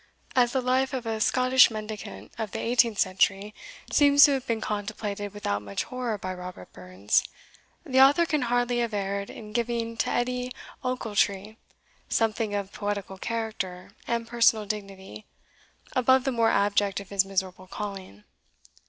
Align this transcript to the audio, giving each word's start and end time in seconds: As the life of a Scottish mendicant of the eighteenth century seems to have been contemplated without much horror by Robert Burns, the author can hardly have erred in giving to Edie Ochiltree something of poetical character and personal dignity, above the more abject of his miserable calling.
As 0.35 0.53
the 0.53 0.61
life 0.61 0.93
of 0.93 1.05
a 1.05 1.21
Scottish 1.21 1.69
mendicant 1.69 2.31
of 2.39 2.53
the 2.53 2.59
eighteenth 2.59 2.97
century 2.97 3.53
seems 3.91 4.23
to 4.23 4.31
have 4.31 4.47
been 4.47 4.59
contemplated 4.59 5.31
without 5.31 5.61
much 5.61 5.83
horror 5.83 6.17
by 6.17 6.33
Robert 6.33 6.73
Burns, 6.73 7.23
the 7.85 8.01
author 8.01 8.25
can 8.25 8.41
hardly 8.49 8.79
have 8.79 8.95
erred 8.95 9.29
in 9.29 9.53
giving 9.53 9.95
to 9.97 10.09
Edie 10.09 10.51
Ochiltree 10.83 11.55
something 12.09 12.55
of 12.55 12.73
poetical 12.73 13.19
character 13.19 13.91
and 14.07 14.27
personal 14.27 14.65
dignity, 14.65 15.27
above 15.93 16.23
the 16.23 16.31
more 16.31 16.49
abject 16.49 16.99
of 16.99 17.09
his 17.09 17.23
miserable 17.23 17.67
calling. 17.67 18.23